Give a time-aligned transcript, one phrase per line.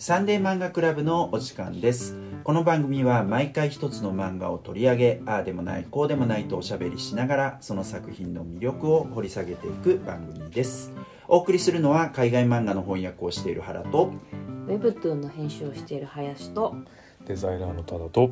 [0.00, 2.16] サンデー漫画クラブのお時間です。
[2.42, 10.94] この番組は毎回一つの漫画を取り上げああでもないこうでもないとおしゃべりしながらその作品の魅力を掘り下げていく番組です。
[11.28, 14.10] お送りするのは海外漫画の翻訳をしている原と
[14.68, 16.74] ウェブトゥーンの編集をしている林と
[17.26, 18.30] デザイナーのただと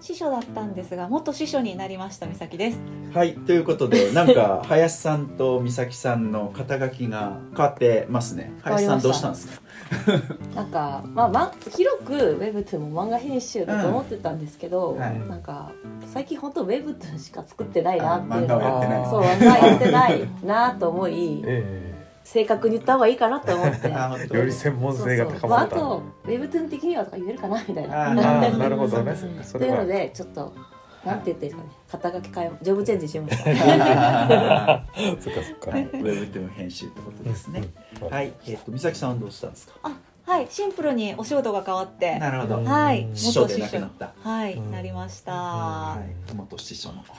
[0.00, 2.78] 師匠だったんですが元師匠になりました美咲です。
[3.12, 8.52] はいということでなんか 林さんと美咲さんの肩書きが変わってますね。
[8.62, 9.60] 林さんどうしたんですか？
[10.54, 15.20] なんか、まあ、ま、広くウェブトゥーンも漫画編集だと思ってたんですけど、うんはい。
[15.28, 15.72] なんか
[16.06, 19.10] 最近本当ウェブトゥーンしか作ってないなっていうのあ漫画をやってない。
[19.10, 21.89] そう漫画やってないなと思いえ
[22.32, 23.88] 正確に言った方がいいかなと思って。
[24.32, 25.50] より専門性がそうそう。
[25.50, 27.38] まあ、あ高まったとウェブトゥーン的にはとか言える。
[27.40, 29.14] かなみたいななるほどね。
[29.52, 30.52] というのでちょっと
[31.04, 31.70] なんて言っていいですかね。
[31.90, 33.44] 肩書き変えジョブチェンジしました
[35.20, 35.70] そっかそっか。
[35.72, 37.64] はい、ウェブトゥーン編集ってことですね。
[38.00, 38.08] うん。
[38.08, 39.74] はい、えっ、と美咲さんはどうしたんですか？
[39.82, 39.92] あ
[40.30, 40.46] はい。
[40.48, 42.16] シンプルにお仕事が変わって。
[42.20, 42.58] なるほど。
[42.58, 43.02] うんはい。
[43.06, 44.12] うん師匠で亡くなった。
[44.22, 44.70] はい、うん。
[44.70, 45.98] なりました、は
[46.30, 47.02] い、元師匠の。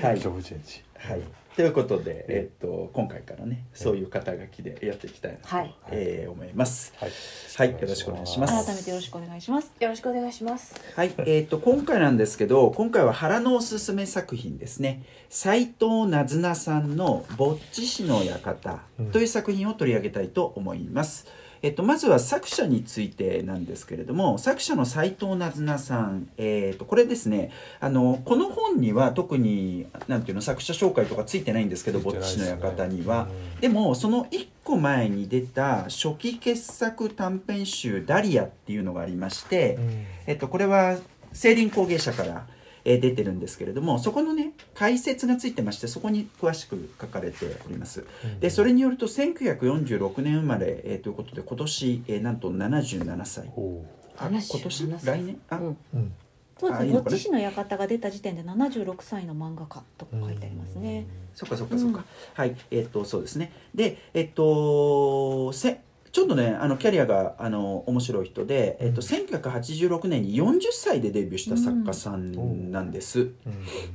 [0.00, 0.20] はい。
[0.20, 1.22] ジョ、ブチェンジはい。
[1.56, 6.92] ということで、えっ、と今回からね、そういう肩書きでやっていきたいなと、はいえー思います。
[6.96, 7.10] はい
[7.56, 15.02] はいよろしくお願いします改めてよろしくお願いしますよろしくお願いしますはい、えっ、と今回なんですけど、今回は原のおすすめ作品ですね。
[15.28, 18.78] 斉藤なずなさんのぼっち氏の館
[19.12, 21.26] という作品を取り上げたいと思います。
[21.62, 27.50] えっと、まずは作者についてなんですけれども作者の斉藤なずなさん、えっとこれですね
[27.80, 33.28] あのこの本には特になんていうの作者紹介とかついてないんですけど「ぼっちの館」には。
[33.60, 39.78] でもその1個前に出た初期傑作短編集「ダリア」っていうのがありまして、
[40.26, 40.98] えっと、これは
[41.32, 42.46] 青林工芸社から、
[42.90, 48.04] えー出てるんですけれどもそこのね解説がついてましてそこに詳しく書かれております。
[48.40, 53.84] でそれによると1946年生まれ、えーということで今年、えーなんと77歳お
[54.16, 55.40] あ今77年歳来年？
[55.50, 55.76] あ、うん。
[55.94, 56.12] うん。
[56.58, 56.92] そうですね。
[56.92, 62.04] ぼっち氏の館が出た時点で76歳の漫画家と書いてありますね、そっかそっかそっか、
[62.34, 62.56] はい。
[62.72, 63.52] えっとそうですね。
[63.74, 65.80] でえっとせ
[66.12, 73.32] ちょっとねあのキャリアがあの面白い人で、えっと、1986年に40歳でデビューした作家さんなんです、うん。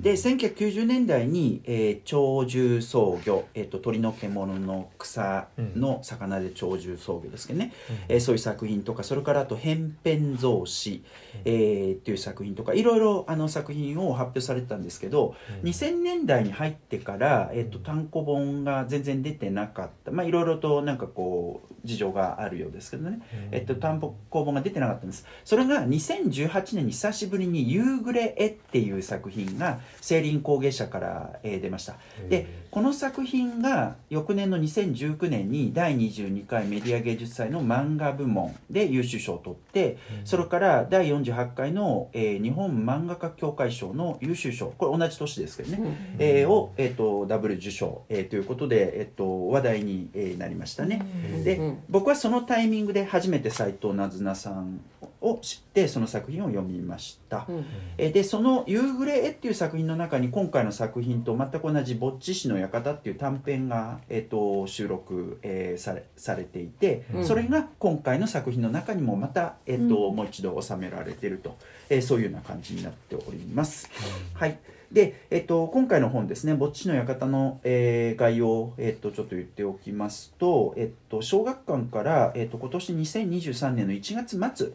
[0.02, 7.74] で1990年代に、えー鳥獣草魚、えー、と鳥の獣の草の魚で鳥獣草魚ですけどね、
[8.08, 11.04] えーそういう作品とかそれからあと「扁扁造詞」
[11.46, 15.70] えーっていう作品とかいろいろあの作品を発表されてたんですけど、うん。
[15.70, 20.12] 2000年代に入ってから、えー、と単行本が全然出てなかった。
[20.12, 23.22] まあいろいろとなんかこう事情があるようですけどね、
[23.52, 25.26] えっと、単行本が出てなかったんです。
[25.46, 31.96] それが2018年に久しぶりに「夕暮れ絵」っていう作品が青林工芸社から、えー出ました。
[32.30, 45.96] でこの作品が翌年の2019年に第22回メディア芸術祭の漫画部門で優秀賞を取ってそれから第48回の、えー日本漫画家協会賞の優秀賞これ同じ年ですけどね、うん。
[46.18, 51.06] えーを、えー、とダブル受賞、えーということで、えー、と話題に、えーなりましたね。
[51.44, 51.84] で、うん。
[51.90, 54.82] 僕はそのタイミングで初めて斎藤なずなさん
[55.24, 57.46] を知ってその作品を読みました。
[57.48, 57.66] うん。
[57.98, 67.26] えーでその「夕暮れ絵」っていう作品の中に今回の作品と全く同じ「ぼっち氏の館」っていう短編が、えー、と収録、えーされされていて、うん。
[67.26, 70.16] それが今回の作品の中にもまた、えーとうん。
[70.16, 71.56] もう一度収められていると、
[71.90, 73.90] えーそういうような感じになっております。
[74.34, 74.58] はい、
[74.94, 84.74] で、えっと、今回の本ですね「ぼっちの館の」えー概要を、えっと、ちょっと言っておきますと、えっと、小学館から、えっと、今年2023年の1月末、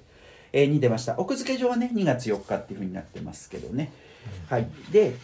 [0.53, 1.19] えーに出ました。
[1.19, 3.93] 奥付け上はね2月4日っていうふうになってますけどね、
[4.49, 4.69] はい。
[4.91, 5.15] で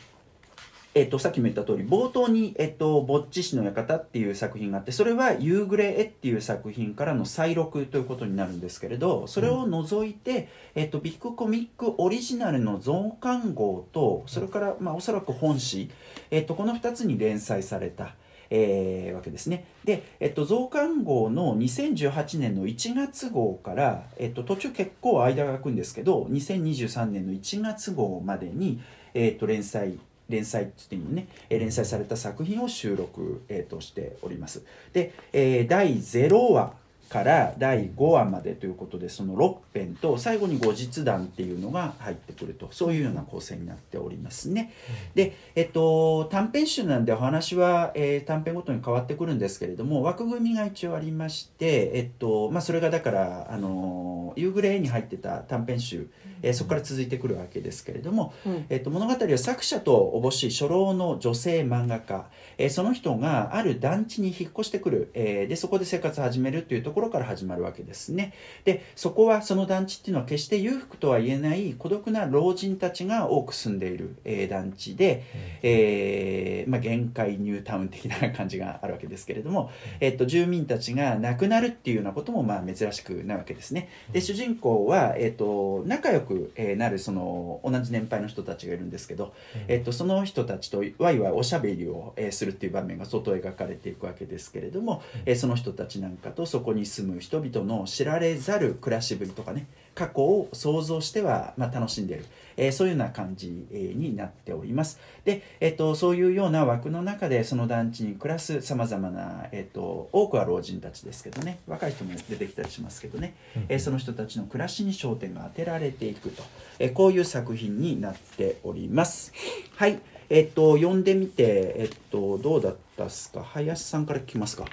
[0.95, 15.91] えっと、さっきも言った通り冒頭に「えっと、ぼっち氏の館」っていう作品があってそれは「夕暮れ絵」っていう作品からの再録ということになるんですけれどそれを除いて、えっと、ビッグコミックオリジナルの増刊号とそれから、まあ、おそらく本誌、
[16.31, 18.15] えっと、この2つに連載された。
[18.56, 28.80] えーわけですねで、えっと、増刊号の2018年の1月号から、えっと、途中結構間が空くんですけど2023年の1月号までに、
[29.12, 29.98] えっと、連載
[30.28, 34.65] 連載っていうね、連載された作品を収録、えーとしております。
[34.95, 36.72] で、えー第0話
[37.09, 44.72] から第5話までということでその6編と最後に後日談っていうのが入ってくるとそういうような構成になっておりますね。
[45.15, 56.09] で、えっと、短編集なんでお話は、えー短編ごとに変わってくるんですけれども枠組みが一応ありまして、えっとまあ、それがだから、あの夕暮れに入ってた短編集、
[56.42, 62.27] えーそこから続いてくるわけですけれども、うんえっと、物語は作者とおぼしい初老の女性漫画家、
[62.59, 68.33] えーその人がある団地に引っ越してくる、えーでそこで生活を始めるというところろから始まるわけですね。
[68.65, 75.25] でそこはその団地っていうのは決して裕福とは言えない孤独な老人たちが多く住んでいる、えー団地で、
[75.63, 79.71] えーまあ、限界ニュータウン的な感じがあるわけですけれども、
[80.01, 83.89] えっと、住民たちが亡くなるっていうようなこともまあ珍しくないわけですね。
[84.13, 89.35] で主人公は、えっと、仲良くえーなるその同じ年配の人たちがいるんですけど、
[89.69, 102.27] えっと、その人たちとワイワイおしゃべりを、えーするっていう場面が外描かれていくわけですけれども、えーその人たちなんかとそこに住む人々の知られざる暮らしぶりとかね過去を想像しては、まあ、楽しんでいる、
[102.57, 104.98] えーそういうような感じ、えーになっております。
[105.25, 113.34] で、えっとそういうような枠の中でその団地に暮らすさまざまな、えっと多くは老人たちですけどね若い人も出てきたりしますけどね、
[113.69, 116.42] えーその人たちの暮らしに焦点が当てられていくと、
[116.81, 119.33] えーこういう作品になっております。
[119.77, 120.01] はい。
[120.28, 123.45] えっと読んでみてえっとどうだったっすか？
[123.45, 124.65] 林さんから聞きますか？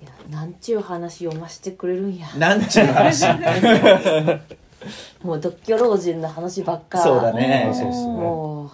[0.00, 2.28] いやなんちゅう話読ませてくれるんや。
[2.36, 3.26] なんちゅう話？
[5.22, 6.98] もう独居老人の話ばっか。
[6.98, 7.70] そうだね。
[7.72, 8.70] うもう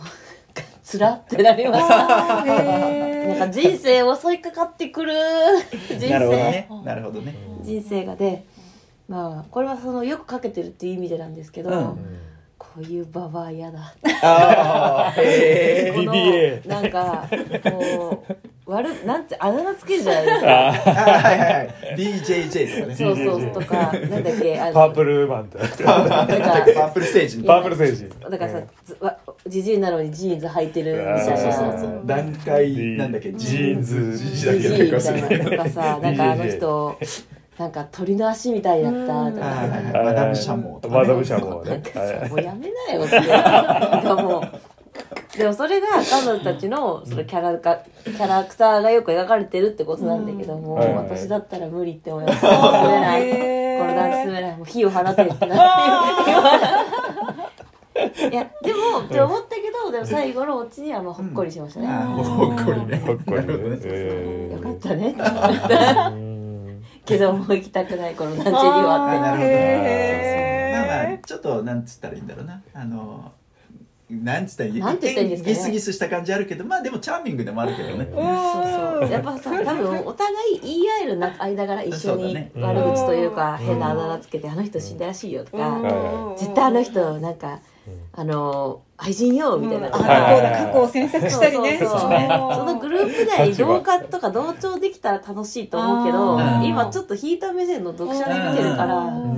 [0.83, 5.13] つらってなりました なんか人生襲いかかってくる。
[5.99, 7.35] 人なるほど生、ねなるほどね。
[7.63, 8.45] 人生がで
[9.09, 12.19] まあこれはそのよくかけてるっていう意味でなんですけど、うん。
[12.59, 13.95] こういうババア嫌だ。
[14.23, 16.13] ああへえこの
[16.67, 17.29] なんか
[17.71, 20.69] こう悪なんてあだ名つけるじゃないですか。
[20.69, 21.75] あはいはいはい。
[21.97, 22.97] BJJ とかね。
[22.97, 25.77] そうそうとかなんだっけあのパープルマンってなんか。
[25.85, 31.21] パープル星人パープル星人だからさ、ずわじじいなのにジーンズ履いてるみたいな。
[31.21, 31.81] そうそうそう。
[31.81, 33.33] そう段階なんだっけ？
[33.33, 34.17] ジーンズ。
[34.17, 36.99] ジジイみたいなとかさなんかあの人
[37.59, 39.93] なんか鳥の足みたいだったとはいかはいはい。
[39.93, 41.01] さマダムシャモとかね。
[41.03, 44.43] マダムシャモなんねもうやめなよってなんかもう
[45.37, 51.05] でもそれが彼女たちのそのキャラかキャラクターがよく描かれてるってことなんだけども、はいはい。
[51.09, 52.41] 私だったら無理って思います。
[52.41, 53.23] 住めない。
[53.23, 54.57] これなんて住めない。
[54.57, 55.47] もう火を放てってなって。
[58.31, 62.97] いやでもって思ったけどでも最後のオチにはまあほっこりしましたね、ほっこりね。
[62.99, 64.53] ほっこりね。
[64.53, 65.11] よかったね。
[65.13, 66.83] って思ったうん。
[67.05, 69.21] けどもう行きたくないこの団地にあはって。
[69.21, 72.63] なるほどまあまあちょっとなんつったらいいんだろうな。
[72.73, 73.33] あの
[74.11, 74.81] なんつったらいい？
[74.81, 75.55] なんて言ったらいいんですかね。
[75.55, 78.23] ギスギスした感じあるけどまあでもチャーミングでもあるけどねそう
[79.01, 87.61] そうやっぱさ多分お互い言い合えるな間柄一緒に悪口というかうん変なあだ名つけてあの人死んだらしいよとかん絶対あの人なんか
[88.13, 89.99] あの愛人よみたいな過
[90.73, 91.85] 去を詮索したりねそ
[92.65, 99.34] のグループ内に同化とか同調できたら楽しいと思うけど今ちょっと引いた目線の読者で見てるからうん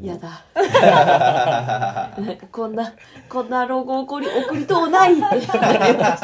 [0.00, 0.42] 嫌だ。
[0.54, 2.92] なんかこんな
[3.28, 5.12] こんな老後送り送りとうない。
[5.14, 5.34] って思い
[5.98, 6.20] まし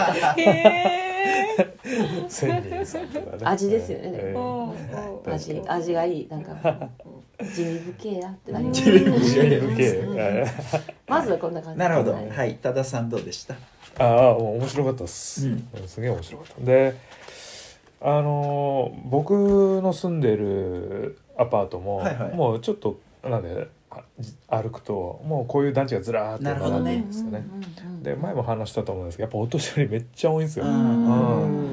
[3.40, 4.10] た味ですよね。
[4.14, 5.34] えー。
[5.34, 6.28] 味味がいい。
[6.28, 6.54] なんか
[7.54, 8.82] 地味不敬やってなります。
[8.82, 9.20] 地味不敬
[9.60, 9.82] 受け
[10.16, 10.46] え
[11.08, 11.78] まずはこんな感じ。
[11.78, 12.12] なるほど。
[12.12, 12.28] はい。
[12.30, 12.56] はい。
[12.60, 13.54] 多田さんどうでした？
[13.54, 13.56] ー
[14.04, 15.68] ああ面白かったっす、うん。
[15.86, 16.64] すげえ面白かった。
[16.64, 16.94] で
[18.00, 22.34] あのー僕の住んでるアパートも、はいはい。
[22.34, 22.98] もうちょっと
[23.28, 23.68] なんで
[24.48, 27.44] あ歩くともうこういう団地がずらーっと並んでるんですよね。
[28.02, 31.64] で前も話したと思うんですけどやっぱお年寄りめっちゃ多いんですよ、うん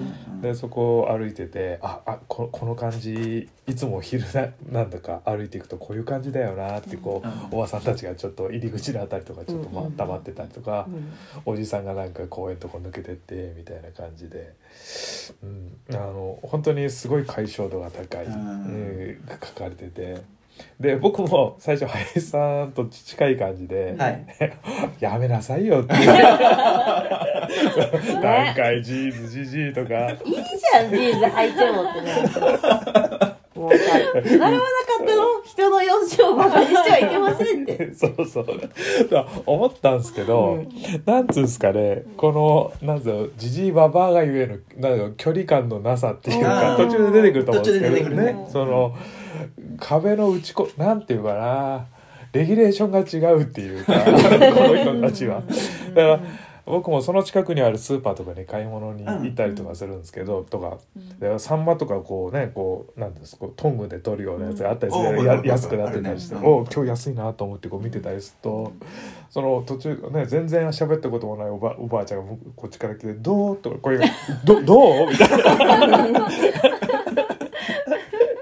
[0.41, 11.11] でそこを歩いててああここの感じいつもお昼ななんだか歩いていくとこういう感じだよなってこう、うんおばさんたちがちょっと入り口のあたりとかちょっとまあうん黙ってたりとか、うん
[11.45, 14.53] おじさんがなんか公園とか抜けてってみたいな感じで、
[15.43, 20.21] うん、あの本当にすごい解像度が高い、うん書かれてて
[20.79, 24.25] で僕も最初林さんと近い感じで「はい。
[24.99, 26.07] やめなさいよ」っていう。
[28.21, 30.09] 何回ジーンズジジイとか。
[30.09, 32.11] いいじゃんジーンズ履いてもってね
[33.61, 33.77] もう。
[33.77, 34.65] さ習わなか
[35.03, 35.21] ったの？
[35.43, 37.93] 人の容姿をバカにしてはいけませんって。
[37.95, 38.45] そうそう。
[39.09, 40.63] だ思ったんですけど、
[41.05, 42.03] なんつうんですかね。
[42.17, 42.31] こ
[42.81, 44.57] のなんつうのじじいばばあがゆえの
[44.89, 48.33] なんか距離感のなさっていうか途中で出てくると思うんですけどね。
[48.33, 48.47] ね。
[48.49, 48.95] その
[49.79, 51.85] 壁の打ちこなんていうかな。
[52.33, 55.41] レギュレーションが違うっていうか この人たちは。
[55.93, 56.19] だから
[56.65, 60.77] 僕もその近くにあるスーパーとかに買い物に行ったりとかするんですけど、とか
[61.19, 66.41] でサンマとかこうねこうなんですかトングで取るようなやつがあったりする、やうんあ安くなってたりして、ね。
[66.43, 68.73] お今日安いなと思ってこう見てたりすると、
[69.29, 74.05] その途中ね全然喋ったこともないおばおばあちゃんが向こっちから来て「どう?」とかこれが
[74.45, 75.29] 「どどう?」みたい
[75.89, 76.27] な。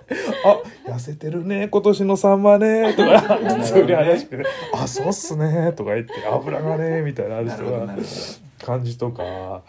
[0.45, 0.61] あ
[0.99, 7.95] 痩せてるね今年のサンマねとか普通に話して「あそうっすね」とか言って「油がね」みたいなある人が
[8.63, 9.63] 感じとか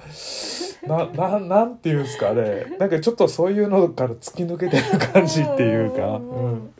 [0.87, 2.77] なななんていうんですかね。
[2.79, 6.71] なんかちょっとそういうのから突き抜けてる感じっていうか、うん、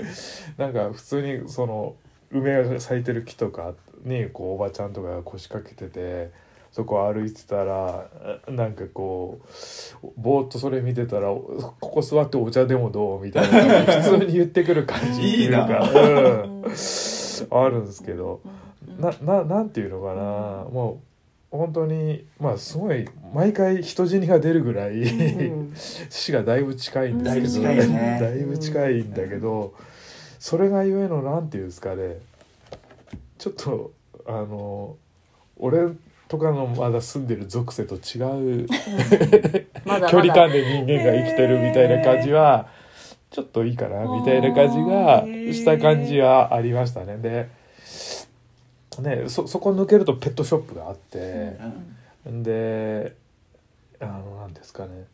[0.57, 1.95] なんか普通にその
[2.33, 6.31] 梅が咲いてる木とかにこうおばちゃんとかが腰掛けてて
[6.73, 8.07] そこを歩いてたら
[8.49, 9.41] なんかこ
[10.03, 15.79] うぼーっとそれ見てたら「ここ座ってお茶でもどう?」みたいな普通に言ってくる感じっていうかいいな。
[15.81, 16.65] うん、
[17.51, 18.41] あるんですけど。
[18.99, 20.23] なななんていうのかな、
[20.71, 21.01] も
[21.53, 25.73] う本当にまあすごい毎回人死にが出るぐらい、うん。
[25.75, 28.19] 死がだいぶ近いんですけどだいぶ近いよね。
[28.21, 29.75] だいぶ近いんだけど、
[30.39, 32.19] それがゆえのなんていうんですかね。
[33.39, 33.93] ちょっと
[34.27, 34.97] あの
[35.57, 35.89] 俺
[36.31, 38.69] とかのまだ住んでる属性と違う
[40.09, 42.69] 距離感で人間が生きてるみたいな感じは
[43.33, 47.17] ちょっといいかなみたいな感じがした感じはありましたね。
[47.19, 47.49] で
[49.01, 51.59] ねそそこ抜けるとペットショップがあって、
[52.25, 53.17] で
[53.99, 55.07] あのなんですかね。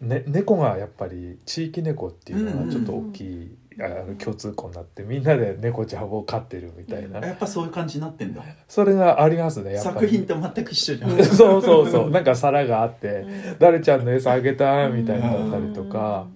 [0.00, 8.42] ね猫がやっぱり地域猫っていうのがちょっと大きい、あの共通項になってみんなで猫ちゃんを飼ってるみたいな、やっぱそういう感じになってんだ。
[8.68, 9.94] それがありますねやっぱり。
[9.96, 11.10] 作品と全く一緒じゃん。
[11.24, 12.10] そうそうそう。
[12.10, 13.26] なんか皿があって
[13.60, 16.26] 「誰ちゃんの餌あげた?」みたいなのだったりとか。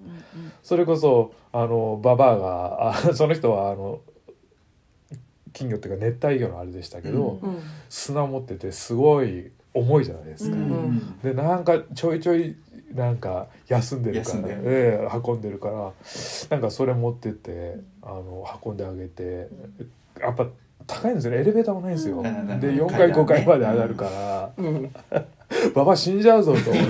[0.63, 3.99] それこそあのババアがあその人はあの
[5.53, 7.49] 金魚っていうか熱帯魚のあれでしたけど、うん。
[7.55, 7.59] うん。
[7.89, 10.55] 砂持っててすごい重いじゃないですか。
[10.55, 11.19] うん。
[11.23, 12.55] でなんかちょいちょい
[12.95, 14.61] なんか休んでるから、休んでる。
[14.65, 15.91] ええ運んでるから
[16.49, 19.47] なんかそれ持ってってあの運んであげて
[20.19, 20.47] やっぱ
[20.87, 21.39] 高いんですよね。
[21.39, 22.17] エレベーターもないんですよ。
[22.17, 22.59] うん。
[22.59, 24.51] でうん4階5階まで上がるから。
[24.57, 24.91] うん。
[25.75, 26.85] ババア死んじゃうぞと思っ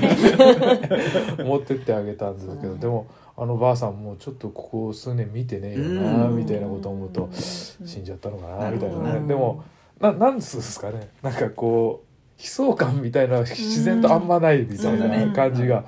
[1.38, 6.38] て 持ってってあげたんですけどでもあのばあさんもちょっとここ数年見てねえよなうん。
[6.38, 9.28] みたいなこと思うと死んじゃったのかなみたいなね。
[9.28, 9.64] でも
[10.00, 11.10] ななんですかね。
[11.22, 12.11] なんかこう
[12.42, 15.84] 悲壮感みたいな自然とあんまないみたいな感じが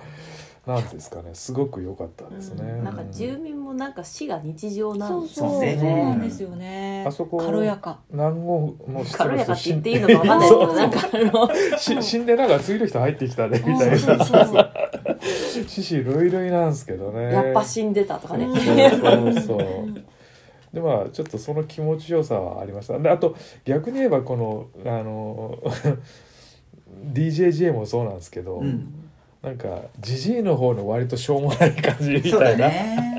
[0.65, 1.31] なんですかね。
[1.33, 2.81] すごく良かったですね。
[2.83, 7.03] なんか住民もなんか死が日常なんですそうそうなんですよね。
[7.05, 7.99] あそこ軽やか。
[8.09, 13.97] 南郷の人軽やかって言っていいのかわかんないけどなんかあのし 死んでなんか次の人入ってきたねみたいな。
[13.97, 14.69] そうそうそう。
[15.67, 17.33] 獅子類類なんですけどね。
[17.33, 18.45] やっぱ死んでたとかね。
[18.45, 19.59] そうそうそう。
[20.73, 22.97] でまあちょっとその気持ちよさはありました。
[22.99, 25.59] であと逆に言えばこのあの
[27.13, 28.93] DJJ もそうなんですけど、うん。
[29.41, 29.67] なんか
[29.99, 32.69] ジジイの方の割としょうもない感じみたいな。
[32.69, 33.13] ね。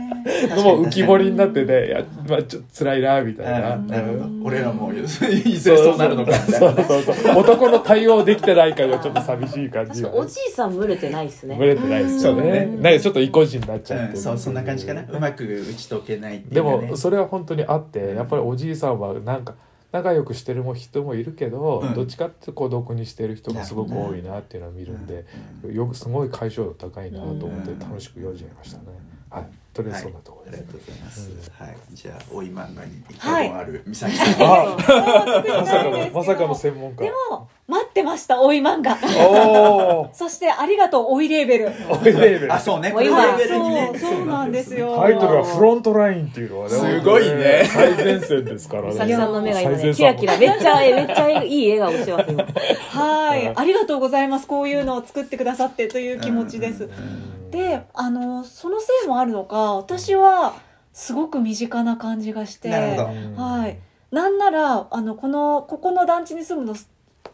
[0.57, 3.75] の も浮き彫りになってて、いやまあ、ちょっと辛いなみたいな。
[3.75, 4.19] うんなるほど。
[4.21, 4.43] うん。
[4.43, 6.33] 俺らもいずれそうなるのか。
[6.33, 7.03] みたいそなうそう。
[7.15, 11.57] そう男の対応できてないからちょっと寂しい感じおじいさん群れてないっすね。
[11.57, 12.67] ぶれてないですよね。
[12.81, 14.05] なんかちょっと意固地になっちゃって。
[14.07, 15.03] るうんそうそんな感じかな。
[15.03, 16.87] うまく打ち解けないっていでうかね。
[16.89, 19.55] もそれは本当にあってやっぱりおじいさんはなんか
[19.95, 21.95] 仲良くしてるも人もいるけど、うん。
[21.95, 25.25] どっちかって孤独にしてる人がすごく多いなっていうのを見るんで、
[25.73, 28.87] よくすごい解消度高いなと思ってうん楽しく読んじゃいましたね。
[29.31, 30.63] はい、とりあえずそんなところです。
[30.63, 31.77] ありがとうございます、はい。
[31.93, 37.05] じゃあ追い漫画に一はい本ある美咲さん、あままさかのまさかの専門家。
[37.05, 37.13] で。
[37.31, 38.99] も待ってましたおい漫画。
[40.13, 41.67] そしてありがとうおいレーベル。
[41.89, 42.53] おいレーベル。
[42.53, 43.91] あそうねもう今これレベルにね。
[43.95, 44.97] そうそうなんですよ。
[45.01, 47.63] タイトルはフロントラインっていうのはね、すごいね。
[47.73, 48.89] 最前線ですからね。
[48.91, 50.15] 美咲さんの目が今最前線。
[50.15, 52.45] ねキラキラめっちゃめっちゃいい笑顔してます今
[53.29, 53.53] はい。
[53.55, 54.49] ありがとうございます。
[54.49, 56.85] こういうのを作ってくださってという気持ちです。
[56.85, 57.51] うん。
[57.53, 60.55] であのそのせいもあるのか私は
[60.93, 62.71] すごく身近な感じがして。
[62.71, 63.43] なるほど。
[63.43, 63.79] はい。
[64.11, 66.75] なんならあのこのここの団地に住むの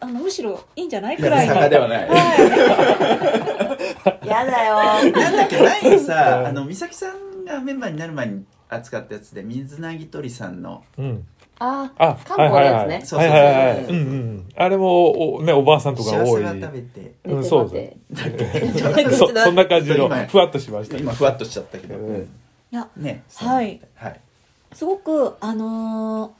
[0.01, 1.55] あのむしろいいんじゃないくらいの。
[1.55, 2.09] 坂ではない。
[2.09, 3.77] は
[4.25, 5.13] やだよ。
[5.13, 10.83] なんだっけ前にさあの美咲さんがメンバーになる前に扱ったやつで水なぎとりさんの。
[10.99, 11.27] うん。
[11.63, 13.03] ああ、漢方のやつね。
[13.05, 13.55] そうはいはいはい。
[13.55, 13.85] はい。
[13.85, 14.49] そううんうん。
[14.57, 16.17] あれもおねおばあさんとか多い。
[16.19, 17.13] 幸せは食べて。
[17.27, 17.97] うんそう待で
[19.11, 20.97] すそそんな感じの今ふわっとしました。
[20.97, 22.17] 今ふわっとしちゃったけど、うん。
[22.73, 23.81] いやねはい。
[23.95, 24.21] はい。
[24.73, 26.31] すごくあのー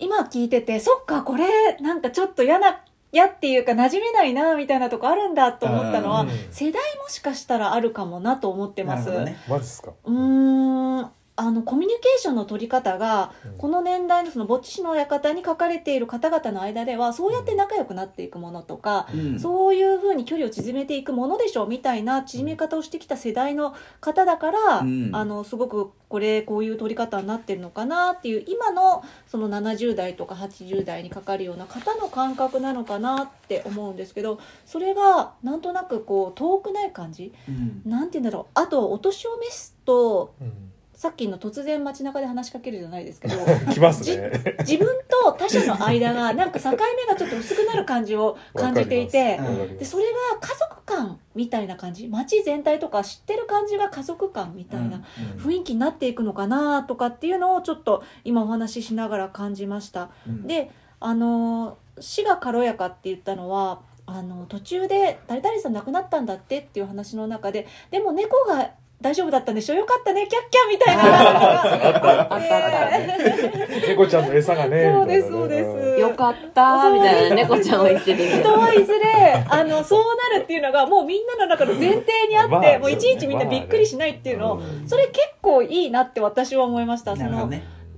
[0.00, 2.82] 今聞いててそっかこれなんかちょっと嫌な
[3.12, 9.10] 嫌っていうか馴染めないなみたいなとこあるんだと思ったのはうん世代もしかしたらあるかもなと思ってます。
[9.10, 9.92] ねマジですか。
[10.04, 13.58] うーんあのコミュニケーションの取り方が、うん。
[13.58, 19.40] この年代のそのぼっち氏の館に書かれている方々の間ではそうやって仲良くなっていくものとか、うん。
[19.40, 25.10] そういうふうに距離を縮めていくものでしょうみたいな縮め方をしてきた世代の方だから、うん。
[25.12, 37.32] あのすごくこれこういう取り方になってるのかなっていう今のその70代とか80代にかかるような方の感覚なのかなって思うんですけどそれがなんとなくこう遠くない感じ？
[37.48, 37.82] うん。
[37.84, 38.50] なんて言うんだろう。
[38.54, 40.67] あとお年を召すとうん
[40.98, 43.36] さっきの突然街中で話しかけるじゃないですけど
[43.72, 44.32] 来ますね。
[44.66, 46.76] 自分と他者の間がなんか境目
[47.06, 49.38] がちょっと薄くなる感じを感じていて
[49.78, 55.00] でそれが家族感みたいな感じ街全体とか知ってる感じが家族感みたいな
[55.36, 60.10] 雰囲気になっていくのかなとかっていうのをちょっと今お話ししながら感じました。
[60.26, 60.48] うん。
[60.48, 69.74] であの死が軽やかって言ったのはあの途中で誰々さん亡くなったんだってっていう話の中ででも猫が大丈夫だったんでしょ？
[69.74, 70.26] よかったね。
[70.26, 71.02] キャッキャみたいな。
[71.04, 74.90] のがあって猫ちゃんの餌がね。
[74.92, 76.00] そうですみたいなねそうです。
[76.00, 87.14] よかったみたいな猫ちゃんは言ってるけ人どはいずれあのそうなるっていうのがもうみんなの中の前提にあって、まあもういちいちみんなびっくりしないっていうのを、うんそれ結構いいなって私は思いました。
[87.16, 87.48] その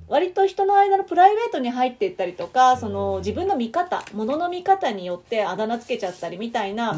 [0.09, 6.97] 割と人の間のプライベートに入っていったりとかその自分の見方ものの見方によってあだ名つけちゃったりみたいな、う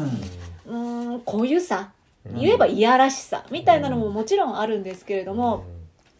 [0.69, 1.91] ーんこういうさ
[2.31, 5.65] 言えばいやらしさみたいなのももちろんあるんですけれども、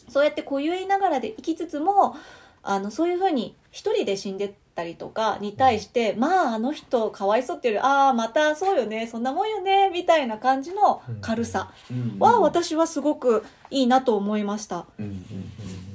[0.09, 2.15] そうやってこう言いながらで生きつつも
[2.61, 12.19] あのそういうふうに一人で死んでったりとかに対して、まああの人かわいそうっていうよりああまたそうよねそんなもんよねみたいな感じの軽さうん。
[12.19, 14.85] は私はすごくいいなと思いました。
[14.99, 15.05] うん。
[15.05, 15.23] うん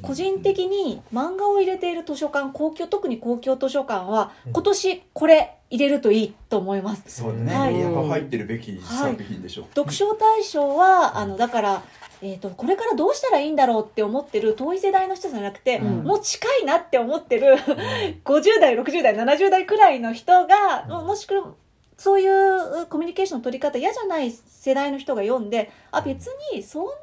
[0.03, 7.03] 個人的に漫画を入れている図書館公共特に公共図書館は今年これ入れるといいと思います。
[7.07, 7.79] そうだね、はい。
[7.79, 11.83] やっぱ入ってるべき作品でしょ、読書大賞はあのだから、
[12.23, 16.05] えー、とこれからどうしたらいいんだろうって思ってる遠い世代の人じゃなくて、うん。
[16.05, 17.57] もう近いなって思ってる
[18.25, 20.91] 50代60代70代くらいの人が、うん。
[20.91, 21.53] ももしくは
[21.99, 26.97] そういうコミュニケーションの取り方嫌じゃない世代の人が読んであ別にそんなに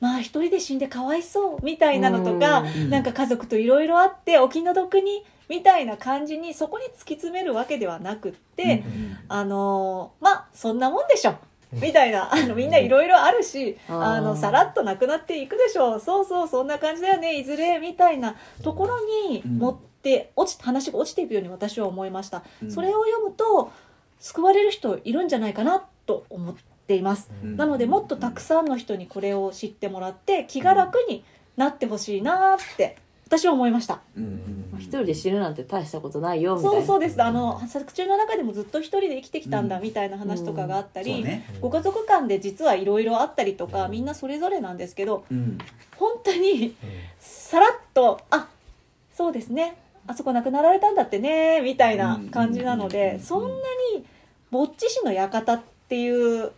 [0.00, 2.90] まあ一人で死んでかわいそうみたいなのとか、うん。
[2.90, 9.18] なんか家族といろいろあってお気の毒にみたいな感じにそこに突き詰めるわけではなくって、うん。
[9.28, 11.36] あのーまあそんなもんでしょ
[11.72, 16.00] うんみたいなあのみんないろいろあるしあのさらっとなくなっていくでしょう。
[16.00, 18.98] そうそうそんな感じだよねいずれみたいなところ
[19.30, 19.58] にうん。
[19.58, 22.70] 持って落ち話が落ちていくように私は思いました、うん。
[22.70, 23.72] それを読むと
[24.20, 26.62] 救われる人いるんじゃないかなと思って
[26.94, 27.56] います、うん。
[27.56, 31.24] なのでもっとたくさんの人にこれを知ってもらって気が楽に
[31.56, 34.00] なってほしいなって私は思いました。
[34.16, 36.78] うんうん一人で死ぬなんて大したことないよみたいな。
[36.78, 37.20] そうそうです。
[37.22, 41.44] あの作中の中でもずっと一人で生きてきたんだみたいな話とかがあったり、ね。
[41.60, 45.58] ご家族間で実はいろいろあったりとかみんなそれぞれなんですけどうん。
[45.96, 46.76] 本当に
[47.18, 48.48] さらっと「あ
[49.14, 49.76] そうですね。
[50.06, 52.90] あそこ亡くなられたんだってね」みたいな感じなのうん。
[52.90, 53.48] でそんな
[53.96, 54.04] に
[54.52, 56.52] 「ぼっち氏の館」っていう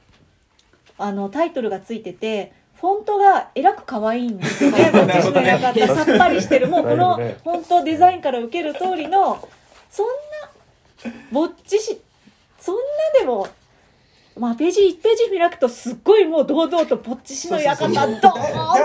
[0.98, 4.70] あのタイトルがついててフォントがえらく可愛いんですよ。
[4.76, 6.68] ね「ぼっち氏の館」さっぱりしてる。
[6.68, 7.36] もうこのだいぶね。
[7.44, 9.48] 本当デザインから受ける通りの
[9.90, 12.00] そんなぼっち氏
[12.60, 12.80] そんな
[13.20, 13.46] でも。
[14.38, 18.28] まあ、ページ1ページ開くとすっごいもう堂々とぼっち氏の館ドーンって。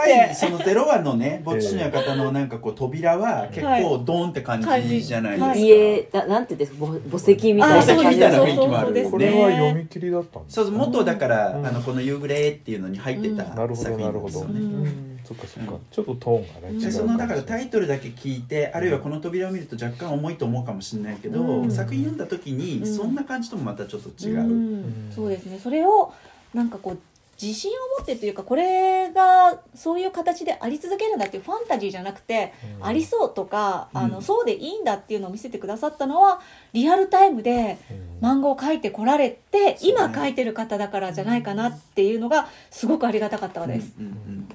[0.08, 5.62] 第そのゼロ話のねぼっちの館のなんかこう扉は結構ドーンって感じじゃないですか、はい。
[5.62, 6.78] 家だなんていうんですか？
[6.80, 8.46] ぼ墓石みたいなあそう感じみたいなの。
[8.46, 11.66] 雰囲気もあるそうそうそうこれは読み切りだったんですそうそう元だから、うん。
[11.66, 13.56] あのこの夕暮れっていうのに入ってたうん。
[13.56, 14.64] なるほ作どなるほど、品ですよね、う
[15.10, 15.74] んそっかそっか。
[15.92, 21.72] ちょっとトーンがねうん違うでそのだからタイイトルだけ聞いてあるいはこの扉を見ると若干重いと思うかもしれないけど、うん。
[21.72, 22.96] 作品読んだ時にうん。
[22.96, 25.12] そんな感じともまたちょっと違う、ん。
[25.14, 25.60] そうですね。
[25.60, 26.14] それを
[26.54, 26.98] なんかこう
[27.42, 34.12] 自信を持ってというかこれがそういう形であり続けるんだっていうファンタジーじゃなくて、ありそうとか、あうん。
[34.12, 36.42] のそうでいいんだっていうのを見せてくださったのは
[36.74, 37.80] リアルタイムで
[38.22, 39.78] 漫画を描いてこられて、そうね。
[39.82, 43.94] 今描いてる方だからじゃないかなっていうのがすごくありがたかったです。
[44.00, 44.48] うんうんうん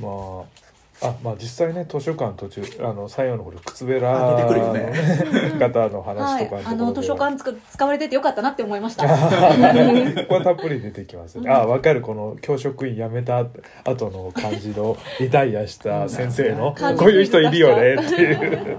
[0.00, 0.60] まあ
[1.02, 4.92] あまあ実際ね図書館途中あの最後のこれ靴べあら出てくるよね。
[5.54, 9.08] の方のはい話とか、あの図書館つく使われててよかったなって思いました。
[9.08, 9.14] こ
[10.28, 11.50] こはたっぷり出てきますね。
[11.50, 12.02] あ、わかる。
[12.02, 13.46] この教職員辞めた
[13.84, 18.78] 後の感じの リタイアした先生のこういう人いるよねっていう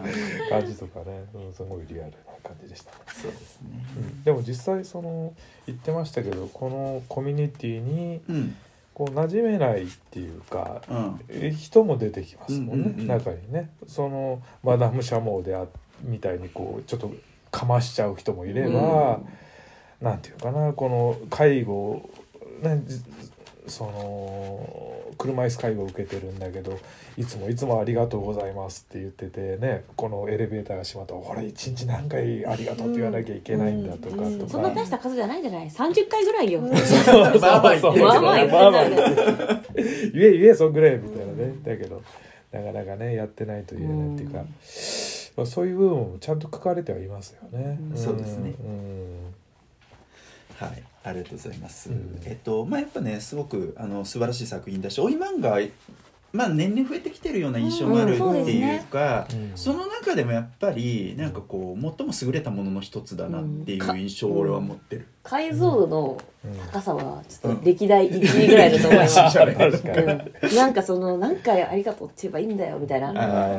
[0.49, 2.91] 感じとかね、うん、すごいリアルな感じでした。
[3.07, 3.69] そうですね。
[3.97, 4.23] うん。
[4.23, 5.33] でも実際その
[5.65, 8.55] 言ってましたけど、このコミュニティにうん
[9.01, 10.79] こう馴染めないっていうか。
[10.87, 11.19] うん。
[11.27, 13.07] え人も出てきますもんね、うんうんうん。
[13.07, 13.71] 中にね。
[13.87, 15.65] そのマダム・シャモーであ
[16.03, 17.11] みたいにこうちょっと
[17.49, 19.19] かましちゃう人もいれば、
[20.01, 22.07] なんていうかなこの介護、
[22.61, 23.01] ね、じ
[23.67, 26.79] その車椅子介護を受けてるんだけど
[27.17, 34.51] いつもいつもありがとうございますって言っててねこのエレベーターが閉まったら俺一日何回ありがとうって言わなきゃいけないんだとかうんとか。
[34.51, 36.77] そんな大した数じゃないんじゃない？30回ぐらいよ、 うんま
[37.57, 38.95] あまあ言ってまあまあまあまある
[40.13, 42.01] 言え言えそんぐらいみたいなね、だけど
[42.51, 44.39] なかなかねやってないと言えないっていうか、
[45.37, 47.79] まあ、そういう部分もちゃんと書かれてはいますよね。
[47.91, 49.30] うんそうですねうん
[50.61, 51.89] はい、ありがとうございます。
[51.89, 55.59] うんえっと、まあ、やっぱね、すごく、あの、素晴らしい作品だし、追い漫画。
[56.33, 58.87] まあ、年々増えてきてるような印象があるっていうですね。
[58.89, 59.51] か、うん。
[59.55, 65.07] その中でもやっぱりなんかこう最も優れたものの一つだなっていう印象を俺は持ってる。
[65.23, 70.55] 解像度のうん高さはちょっと歴代1位ぐらいだと思います、うん。
[70.55, 73.13] なんかその何回ありがとうって言えばいいんだよみたいな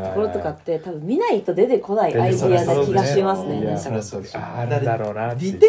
[0.09, 3.61] ところとかって多分見ないと出てこないアイディアな気がしますね。
[3.61, 5.63] なんかあだろうなディテールがや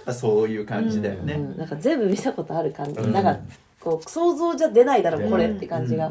[0.00, 1.34] っぱそういう感じだよね。
[1.34, 1.58] うん。
[1.58, 3.12] なんか全部見たことある感じ、うん。
[3.12, 3.38] なんか
[3.84, 6.10] こう想像じゃ出ないだろうんこれって感じが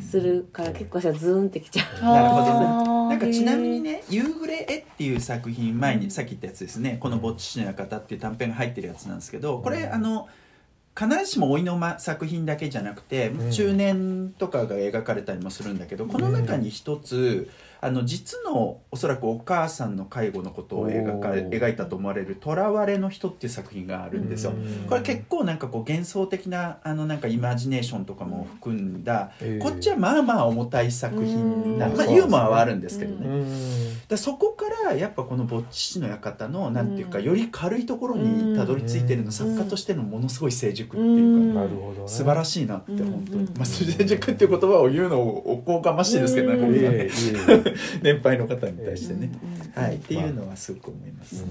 [0.00, 2.04] するから結構私はズーンってきちゃう。
[2.04, 10.28] なるほどなんかちなみにね「夕暮れへ」っていう作品前にさっき言ったやつですね「このぼっち氏の館」っていう短編が入ってるやつなんですけどこれあの
[10.98, 13.50] 必ずしも老いのま作品だけじゃなくてうん。
[13.50, 17.48] 中年とかが描かれたりもするんだけどこの中に一つ
[17.80, 24.52] あの実のおそらくお母さんの介護のことを描か描いたと思われる「囚われの人」っていう作品があるんですよ。
[24.52, 24.88] うん。
[24.88, 29.62] これ結構なんかこう幻想的なあのなんかイマジネーションとかも含んだえー。
[29.62, 31.96] こっちはまあまあ重たい作品なうん。
[31.96, 39.32] まあユーモアはあるんですけどうねんだそこからやっぱこの「ぼっち氏の館」のなんていうかうんより軽いところにたどり着いてるのうん。
[39.32, 41.68] 作家としてのものすごい成熟っていうかね。
[42.06, 43.10] 素晴らしいなってうん。
[43.10, 43.44] 本当に。
[43.44, 43.56] うん。
[43.56, 46.72] まあ成熟っていう言葉を言うのをおこがましいですけどねうん。
[46.72, 46.92] 僕は。
[46.92, 47.74] いえいえいえ。
[48.02, 49.32] 年配の方に対してね。
[49.76, 49.82] うん。
[49.82, 51.44] はいっていうのはすごく思います。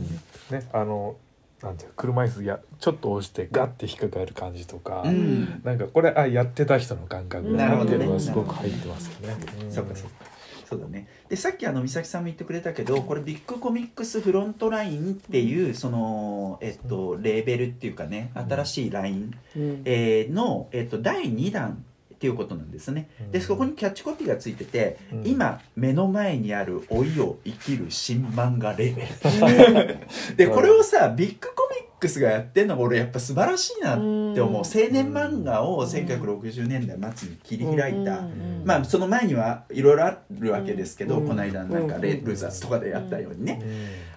[0.51, 0.57] うん。
[0.57, 1.17] ねあの
[1.61, 5.61] なんていうの車椅子やちょっと押してガッて引っかかる感じとか、うん。
[5.65, 9.33] なんかこれあやってた人の感覚だなっていうのがすごく入ってますよね。
[9.67, 9.71] ん。
[9.71, 10.34] そうかそうか
[10.75, 11.07] そうだね。
[11.29, 19.81] でさっきあの美咲さんも言ってくれたけどこれビッグコミックスフロントラインっていうそのえっとレーベルっていうかね新しいラインうん。
[19.85, 21.83] えーの、えっと第2弾
[22.13, 23.09] っていうことなんですね。
[23.31, 25.27] でそこにキャッチコピーがついてて、うん。
[25.27, 30.35] 今目の前にある老いを生きる新漫画レーベル。
[30.35, 31.64] でこれをさビッグコミ
[31.97, 34.37] ックスがやってんのが俺やっぱ素晴らしいなって思う。
[34.39, 34.55] うん。
[34.55, 38.19] 青年漫画を1960年代末に切り開いた。
[38.19, 41.27] うんまあその前にはいろいろあるわけですけど、うん。
[41.27, 43.61] この間なんかうんレルーザーズとかでやったようにね、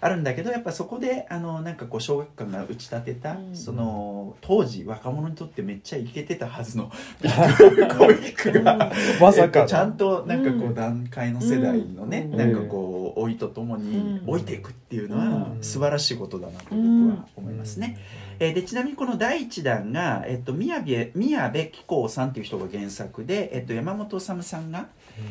[0.01, 3.57] あるんだけどやっぱそこであのなんかこう小学館が打ち立てた、うん。
[3.57, 6.91] その当時若者にとってめっちゃイケてたはずの
[7.23, 12.39] ビッグコミックが、まさかちゃんとなんかこううん段階の世代のね、うん。
[12.39, 14.27] なんかこう老いとともにうん。
[14.27, 15.59] 老いていくっていうのはうん。
[15.63, 17.99] 素晴らしいことだなと僕は思いますね。
[18.41, 24.89] えーでちなみにこの第一弾が、えっと、宮部宮部紀行さんっていう人が原作で、えっと、山本治さんが、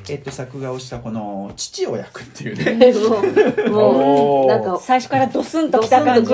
[0.09, 2.93] えっと、作画をしたこの父を焼くっていうね。
[3.69, 6.33] もうなんか最初からドスンときた感じ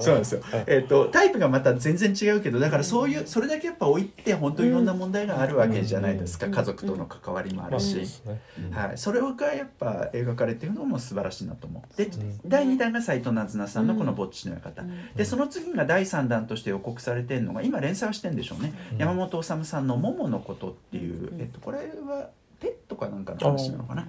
[0.00, 6.52] そうなんですよ、えっとタイプがまた全然違うけどだからそういうそれだけやっぱ老いって本当いろんな問題があるわけじゃないですか、うん。
[6.52, 8.40] 家族との関わりもあまあるし、そうですね。
[8.72, 15.14] はい、それがやっぱ描かれてるのも素晴らしいなと思うでうん第2弾が斎藤なずなさんのこの「ぼっちの館」うん。
[15.14, 18.98] でその次が第3弾として予告されてるのが今連載はしてんでしょうね、うん。
[18.98, 21.40] 山本治さんの「桃のこと」っていう、うん。
[21.40, 22.19] えっと、これは
[22.60, 24.06] ペットかなんかの話なのかな。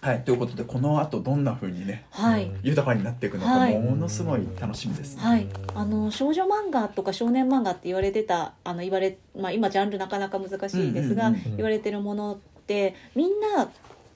[0.00, 3.78] はい、ということでこの後どんな風にねはい、うん豊かになっていくのかはい。
[3.78, 5.22] ものすごい楽しみですね。
[5.22, 13.68] はい、あの少女漫画とか少年漫画って言われてたあの言われ、まあ、今ジャンルなかなか難しいですが、言われてるものってみんな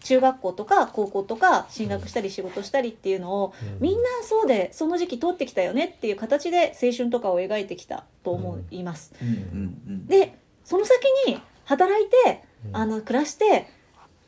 [0.04, 9.12] 中学校とか高校とか進学したり仕事したりっていうのをみんなそうでその時期通ってきたよねっていう形で青春とかを描いてきたと思います。
[10.06, 13.66] でその先に働いてうんあの暮らして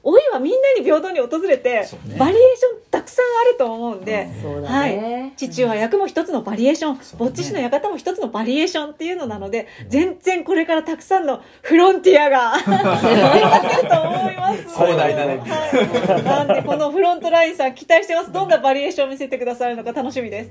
[0.07, 4.29] 老いはみんなに平等に訪れて、そうねバリエーションたくさんあると思うんで。
[4.41, 14.75] そうだね、父は役も一つのバリエーション、ぼっち氏の館も一つのバリエーションっていうのなので、全然これからたくさんのフロンティアが描けると思います。
[14.75, 16.23] 壮大だねはい。
[16.23, 18.33] なんでこのフロントラインさん期待してます。
[18.33, 20.51] どんなバリエーションを見せてくださるのか楽しみです。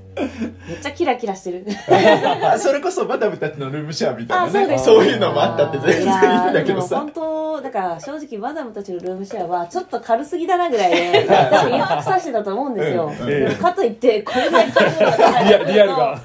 [0.68, 1.64] めっちゃキラキラしてる
[2.44, 16.20] あ それこそマダムたちのルームシェアみたいなねあそういうのもあったって全然いいんだけどさいやーでも本当だから正直マダムたちのルームシェアはちょっと軽すぎだなぐらいで 多分インパクトさしてたと思うんですよ、うんでもかといってこれぐらい軽いのがリアルが。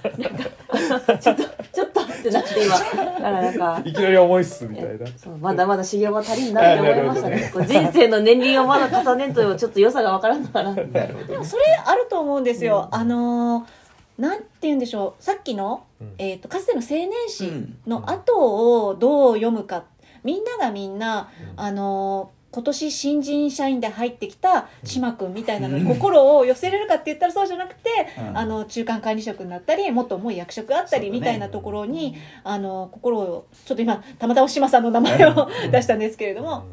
[1.19, 2.77] ちょっとちょっとってなって今。
[2.77, 2.85] だ
[3.21, 5.07] からなんかいきなり重いっすみたいな。
[5.17, 7.51] そうまだまだ修行は足りんなって思いましたね。
[7.53, 10.87] こう人生の年輪をまだ重ねんとちょっと良さがわからんのかななる
[11.27, 12.87] ほどねそれあると思うんですよ。
[12.91, 13.63] あのー
[14.17, 15.23] なんて言うんでしょう。
[15.23, 16.13] さっきの、うん。
[16.19, 17.51] えっ、と、かつての青年誌
[17.87, 19.85] の後をどう読むか。
[20.23, 28.37] みんながみんな、あのー今年新人社員で入ってきた島君みたいなのに心を寄せれるかって言ったらそうじゃなくて、うん。
[28.37, 36.65] あの中間管理職になったりもっと重い役職あったりみたいなところに、あの心をちょっと今たまたま島さんの名前を出したんですけれども、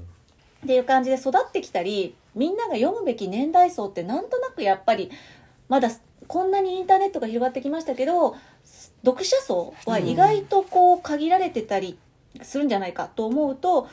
[0.64, 5.10] っていう感じで育ってきたりみんなが読むべき年代層ってなんとなくやっぱり
[5.68, 5.90] まだ
[6.26, 8.36] こんなにインターネットが広がってきましたけど
[9.04, 11.96] 読者層は意外とこう限られてたり
[12.42, 13.88] するんじゃないかと思うと、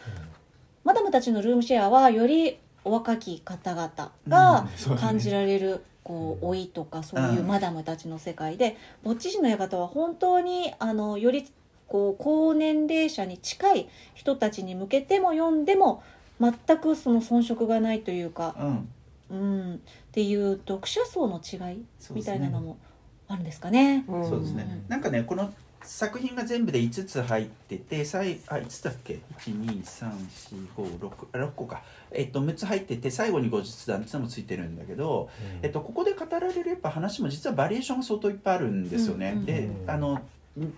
[0.85, 4.67] マダムたちのルームシェアはよりお若き方々が
[4.99, 11.49] 感じられる、こう老いとかそういうマダムたちの世界で、ぼっち氏の館は本当にあのより
[11.87, 16.03] こう高年齢者に近い人たちに向けても読んでも
[16.39, 18.89] 全くその遜色がないというか、うん。
[19.27, 19.77] うん、っ
[20.11, 22.77] ていう読者層の違いみたいなのも
[23.27, 23.97] あるんですかね。
[23.97, 24.83] んそうですね。
[24.87, 25.51] なんかねこの
[25.85, 31.83] 作品が全部で5つ入ってて最あ5つだっけ？12345あ6個か。
[32.11, 35.29] えっと6つ入ってて最後に後日談っていうのもついてるんだけど、
[35.61, 39.33] えっと、ここで語られるやっぱ話も実はバリエーションが相当いっぱいあるんですよね。
[39.33, 39.39] うん。
[39.39, 39.89] うんでうん。
[39.89, 40.73] あのん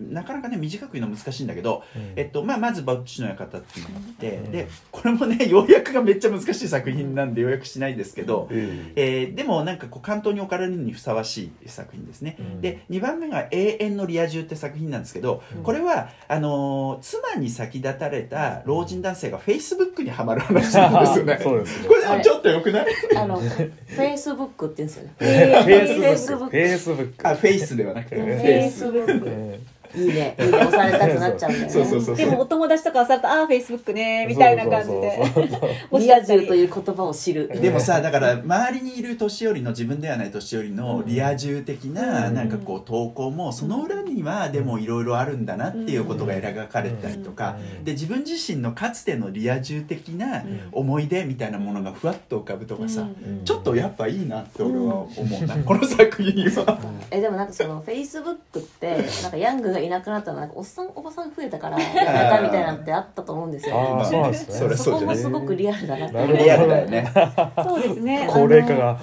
[0.00, 2.12] なかなかね短く言うの難しいんだけど、うん。
[2.16, 4.52] えっとまあ、まず「バッチの館」っていうのがあって、うん。
[4.52, 12.36] でこれもね 要約がめっちゃ難しい作品なんで要約しないですけど、えええーでもなんかこう関東に置かれるにふさわしい作品ですね。
[12.38, 12.60] うん。
[12.60, 15.62] で2番目が「永遠のリア充」って作品なんですけど、うん。
[15.62, 21.38] これはあのー妻に先立たれた老人男性がフェイスブックにはまる話なんですよね。
[21.42, 22.86] そうですね これちょっとよくない？
[23.16, 25.12] あのフェイスブックって言うんですよね。
[25.18, 26.50] フェイスブック。
[26.50, 27.28] フェイスブック。
[27.28, 29.22] あフェイスではなくてフェイスブック。
[29.26, 29.60] え
[29.94, 30.36] いいね。
[30.38, 31.70] いいね押されたくなっちゃうんだよね。
[31.70, 35.20] そうそうそうでもお友達とかはさると「ああフェイスブックね」みたいな感じで。
[36.06, 37.48] リア充という言葉を知る。
[37.48, 42.34] でもさだから周りにいる年寄りの自分ではない年寄りのリア充的なうん。
[42.34, 47.56] なんかこう投稿もその裏にはでもいろいろあるんだなっていうことが描かれてたりとか。
[47.78, 47.84] うん。
[47.84, 53.44] で自分自身のかつてのリア充的な思い出みたいなものがふわっと浮かぶとかさうん。
[53.44, 55.46] ちょっとやっぱいいなって俺は思う。
[55.46, 56.78] なこの作品は。
[57.10, 63.76] えでもなんかそのフェイスブックってなんかヤングがいなくなったらなんかおっさんおばさん増えたからやめたみたいなのってあったと思うんですよ。
[63.76, 64.76] ああそうなんですね。
[64.76, 66.38] そこもすごくリアルだなって。
[66.38, 67.12] リアルだよね。
[67.62, 68.28] そうですね。
[68.30, 69.00] 高齢化あが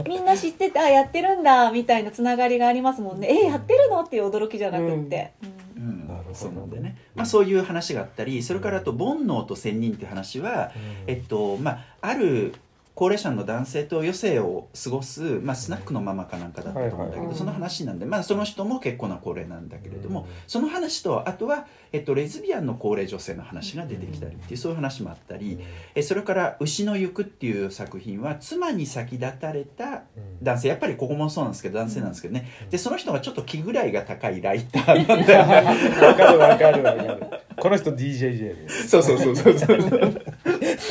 [0.00, 3.28] のみんな知っててあやってるんだみたいなつながりがありますもんね。
[3.28, 4.02] えやってるの？
[4.02, 5.32] っていう驚きじゃなくって、
[5.76, 5.82] うん。
[5.82, 6.08] うん。
[6.08, 6.34] なるほど。
[6.34, 10.72] そうなんでね、まあ、そういう話があったりそれからあと煩悩と仙人っていう話は、
[11.06, 12.54] えっとまあ、ある
[12.94, 20.26] 高齢者の男性と余生を過ごす、まあ、スナックのママかなんかだったと思うんだけど、その話なんで、まあ、その人も結構な高齢なんだけれども、うん。
[20.46, 25.58] その話とあとは、えっと、レズビアンの高齢女性の話が出てきたりっていうそういう話もあったり、
[25.94, 30.02] えそれから「牛の行く」っていう作品は妻に先立たれた
[30.42, 36.06] 男性やっぱりここもそうなんですけど男性なんですけどね、でその人がちょっと気ぐらいが高いライターなんだよね。
[36.06, 37.26] わかるわかるわかる。
[37.58, 38.88] この人 DJJ です。
[38.88, 39.78] そうそうそうそうそう。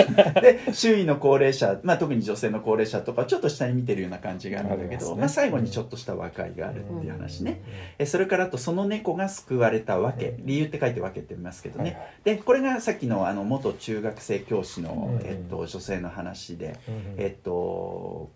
[0.42, 5.16] で周囲の高齢者、まあ、特に女性の高齢者とかちょっと下に見てるような感じがあるんだけど、ありますね。
[5.20, 7.62] まあ、最後にちょっとした和解があるっていう話ね、
[7.98, 15.28] えそれからあとその猫が救われたわけ理由って書いて分けてますけどね、でこれがさっきのあの元中学生教師の、うん。
[15.28, 17.16] えっと、女性の話で、うん。
[17.18, 18.30] えっと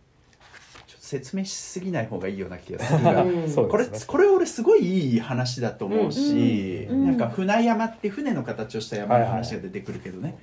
[1.05, 3.23] 説明しすぎない方がいいような気がするが
[3.69, 7.01] これこれ俺すごいいい話だと思うし、うん。
[7.01, 7.05] うん。
[7.05, 10.35] なんか船山って船の形をした山の話が出てくるけどね、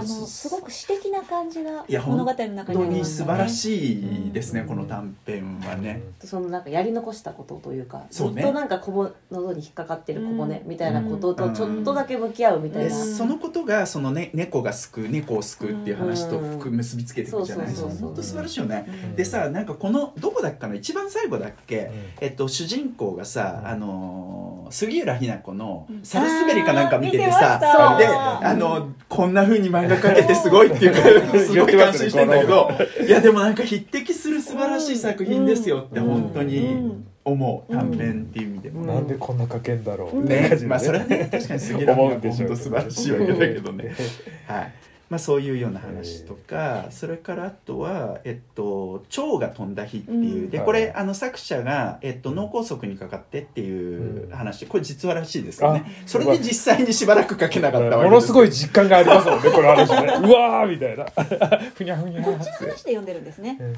[0.00, 3.92] うのすごく詩的な感じが物語の中にあ本当にります素晴らし
[4.28, 4.68] いですね、うん。
[4.68, 8.42] この短編はね、そのなんかやり残したことというかそうね。
[8.42, 10.68] ずっとなんか小骨喉に引っかかってる小骨うん。
[10.68, 17.88] みたいなこととちょっとだけ向き合うみたいでな、うんそのことがその、ね、猫が救う猫を救うっていう話とうん結びつけていくじゃないですか。
[17.88, 18.08] そうそうそうそう。
[18.08, 19.16] 本当素晴らしいよね、うん。
[19.16, 21.92] でさなんかこのどこだっけかな一番最後だっけ、うん。
[22.20, 23.68] えっと、主人公がさ、うん。
[23.68, 26.00] あのー杉浦日奈子のうん。
[26.02, 27.58] サルスベリかなんか見ててさ
[27.98, 32.70] でうんあのこんな風に漫画描けてすごいっていうかすごい感心してんだけど
[33.06, 37.06] いやでもなんか匹敵する素晴らしい作品ですよってうん本当にうん。
[37.26, 38.82] 思う短編っていう意味でも。
[38.82, 38.86] うん。
[38.86, 43.94] なんでこんな書けんだろうってね感じでまあそれはね確かに杉浦日奈子思うんでしょう本当素晴らしいわけだけどね。
[44.46, 44.72] はい
[45.10, 50.50] まあ、そういうような話とか、それからあとは、えっと「蝶が飛んだ日」っていう、うん。
[50.50, 54.30] でこれあの作者が、えっと、脳梗塞にかかってっていううん。
[54.30, 54.66] 話。
[54.66, 55.84] これ実話らしいですよね。
[55.86, 60.28] あそれで実際にしばらく書けなかったわけものすごい実感がありますもんねこの話ね。
[60.28, 61.04] うわーみたいな。
[61.74, 63.58] ふにゃふにゃこっちの話で読んでるんですね。
[63.60, 63.76] うん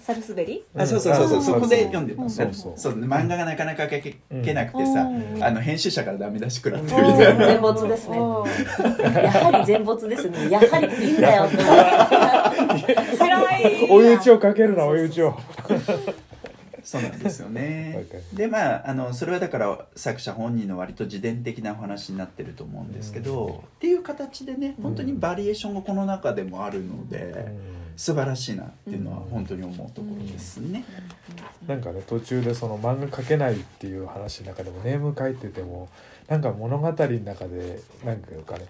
[0.00, 0.64] サルスベリ？
[0.76, 1.28] あそうそうそう。
[1.28, 1.42] そううん。
[1.42, 2.48] そこで読んでた、うんそう。
[2.52, 2.72] そう。
[2.76, 2.94] そう。
[3.00, 5.42] 漫画がなかなか書けけなくてさ、うん。
[5.42, 7.46] あの編集者からダメ出し食らってうんみたいな。
[7.46, 8.16] 全没ですね。
[8.16, 10.50] やはり全没ですね。
[10.50, 11.58] やはりいいんだよって
[13.90, 15.38] 追い打ちをかけるな追い打ちを。
[16.84, 18.06] そうなんですよね。
[18.32, 23.54] でまああのそれはだから作者本人の割と自伝的なお話になってると思うんですけど、うん。
[23.54, 27.52] っていう形でね本当にバリエーションがこの中でもあるので、
[27.98, 30.84] 素晴らしいなっていうのは本当に思うところですね。
[31.66, 35.88] なんかね途中でその漫画描けないっていう話の中でもネーム書いてても
[36.28, 38.66] なんか物語の中でなんかいうかね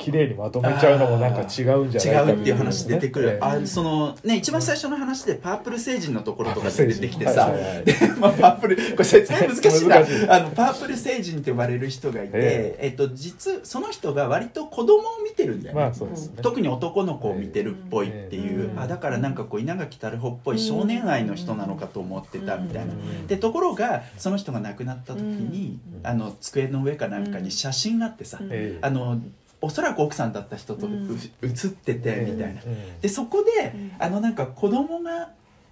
[0.00, 7.84] 綺麗にまとめちゃうのもなんか違うんじゃないか違うっていう話出てくる、ええあそのね一番最初の話でパープル星人のところとかで出てきてさ、はいはいはい。
[7.84, 9.96] で まあ、パープルこれ説明難しいな。
[9.96, 10.28] 難しい。
[10.28, 12.88] あのパープル星人って呼ばれる人がいて、ええ。
[12.88, 16.42] っと、実その人が割と子供を見てるんだよね、まあそうですね。
[16.42, 22.92] 特に男の子を見てるっぽいっていう、うんあだからなんかこう稲垣太郎っぽい少年愛の人なのかと思ってたみたいな。
[22.92, 23.26] うん。
[23.26, 26.06] でところがその人が亡くなった時に、うん。
[26.06, 28.38] あの机の上かなんかに写真があってさ、
[28.82, 29.20] あの
[29.62, 32.62] おそらく奥さんだった人とううん写っててみたいな。
[32.62, 33.00] うん。
[33.00, 33.92] でそこで、うん。
[33.98, 35.30] あのなんか子供が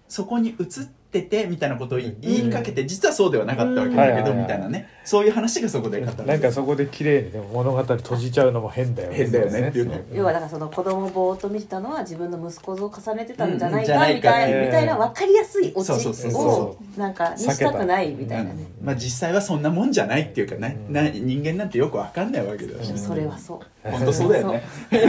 [0.09, 4.41] そこに写っててみたいなことを言い言いかけて実はそうではなかったわけだけど、うん。
[4.43, 9.17] みたいなねそういう話がそこで語られてなんかそこで綺麗にでも物語閉じちゃうのも変だよね。
[9.17, 9.69] 変だよね。
[9.71, 18.39] っていうね要はだからその子供をぼーっと見てたのは自分の息子を重ねてたんじゃないかかみたいねみたいな分かりやすいオチをそなんかにしたくないみた。
[18.39, 20.93] いなねうんまあ、実際はそんなもんじゃないっていうかね、うん。
[20.93, 22.99] な人間なんてよくわかんないわけだし、うん。
[22.99, 23.91] それはそう。
[23.91, 24.63] 本当そうだよね。
[24.91, 25.03] この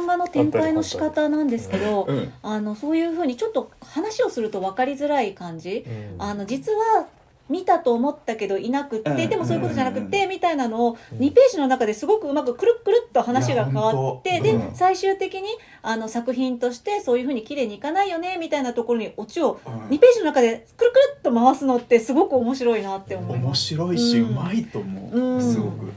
[0.00, 2.32] 漫画の展開の仕方なんですけどうん。
[2.42, 5.86] あのそういうふうにちょっと話をすると分かりづらい感じ。
[5.86, 6.22] うん。
[6.22, 7.06] あの実は
[7.48, 9.28] 見たと思ったけどいなくって、うん。
[9.28, 11.18] でもそういうことじゃなくて、うんみたいなのをうん。
[11.18, 15.48] 2ページの中ですごくうまくくるっくるっと話が変わって、で、最終的に
[15.82, 19.72] あの作品としてそういうふうに綺麗にいかないよねみたいなところにオチをうん。
[19.88, 23.54] 2ページの中でくるくるっと回すのってすごく面白いなって思い面。
[23.54, 25.42] 白いし、ううんまいと思う、うん。
[25.42, 25.92] すごく、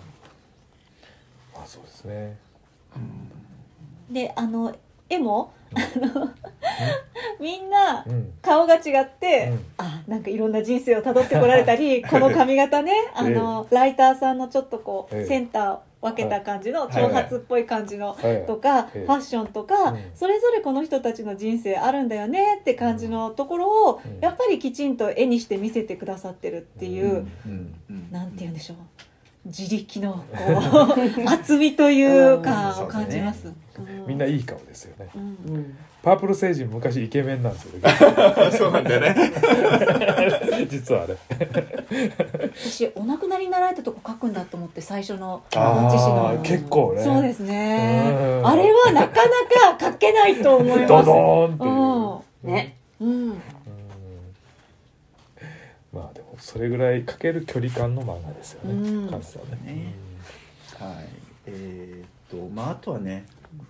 [1.56, 2.38] あそうですね。
[4.10, 4.76] であの
[5.10, 6.30] 絵もあの
[7.42, 8.34] みんなうん。
[8.42, 9.66] 顔が違って、うん。
[9.78, 15.26] あなんかいろんな人生をたどってこられたりこの髪型ね あの、ライターさんのちょっとこう、ええ。
[15.26, 16.90] センターを分けた感じの、はい。
[16.94, 18.46] 長髪っぽい感じの、はい。
[18.46, 19.06] とか、ええ。
[19.06, 20.00] ファッションとか、うん。
[20.14, 24.20] それぞれこの人たちの人生あるんだよねって感じのところを、うん。
[24.20, 27.12] やっぱりきちんと絵にして見せてくださってるっていう、うん。
[27.12, 27.76] うん。
[27.90, 28.12] うん。
[28.12, 28.78] なんて言うんでしょう。
[29.46, 30.24] 自力のこ
[30.96, 33.48] う 厚みというかを感じます。
[33.48, 33.54] う
[34.06, 35.10] みんないい顔ですよね。
[35.16, 35.22] うん。
[35.22, 37.96] うんパープル星人昔イケメンなんですよね。
[38.58, 39.16] そうなんだよね。
[40.68, 41.16] 実はね
[42.56, 46.42] 私お亡くなりになられたとこ書くんだと思って最初のあー自身の。
[46.42, 47.04] 結構ね。
[47.04, 48.10] そうですね。
[48.12, 48.48] うん。
[48.48, 49.22] あれはなか
[49.70, 50.88] なか書けないと思います。
[50.88, 52.52] ドドーンっていう。
[52.52, 53.42] ねうん、うん、うん。
[55.94, 59.06] まあでもそれぐらいかける距離感の漫画ですよね、うん。
[59.08, 59.14] ね。
[59.14, 59.24] はい。
[61.46, 63.26] えーっとまああとはね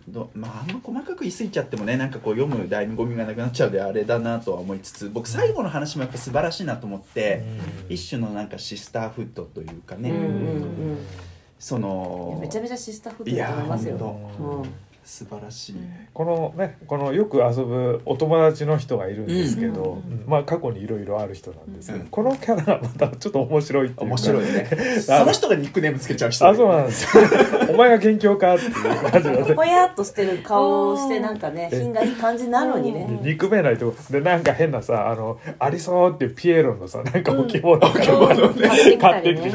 [0.08, 7.44] どまああんま細かく言い過ぎちゃってもねなんかこう読む醍醐味がなくなっちゃうであれだなとは思いつつ僕最後の話もやっぱ素晴らしいなと思って、
[7.88, 7.94] うん。
[7.94, 10.28] 一種のなんかシスターフッドというかね、うんうんう
[10.94, 10.98] ん。
[11.60, 13.98] そのめちゃめちゃシスターフッドだと思いますよ
[15.04, 15.76] 素晴らしい、
[16.14, 22.10] このねこのよく遊ぶお友達の人がいるんですけど、うんうんまあ過去にいろいろある人なんですけど、うん。
[22.10, 23.98] このキャラがまたちょっと面白いっていう。
[23.98, 24.70] か面白いね。
[25.02, 27.18] その人がニックネームつけちゃう人あそうなんです。
[27.18, 27.24] よ
[27.70, 29.56] お前が元凶かっていう感じのね。
[29.56, 31.76] ぽやっとしてる顔をしてなんかねえ。
[31.76, 33.08] 品がいい感じなのにね。
[33.24, 33.92] で憎めないと。
[33.92, 39.52] こでなんか変なさあのありそうっていうピエロのさなんか置物を、買ってきたり買ってきてね。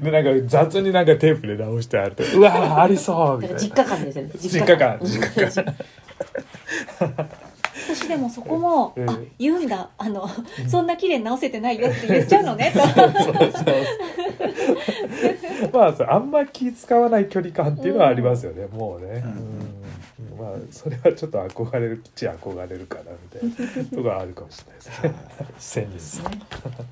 [0.00, 3.60] 100でなんか雑になんかテープで直してあるとうわーありそうみたいな。
[3.60, 4.30] 実家感ですよね。
[4.38, 5.64] 実家感実家感
[7.86, 9.08] 私でもそこも、うん。
[9.10, 9.90] あ言うんだ。
[9.96, 10.28] あの、
[10.68, 12.72] そんな綺麗に直せてないよって言っちゃうのね。
[15.70, 19.30] とまあそうあんま気使わない距離感っていうのはありますよね、もうね、うん。
[20.32, 20.38] うん。
[20.38, 26.30] まあそれはちょっと憧れるっちゃ憧れるかなみたいなとこはあるかもしれないですね